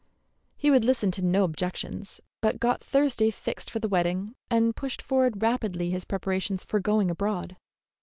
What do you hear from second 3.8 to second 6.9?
wedding, and pushed forward rapidly his preparations for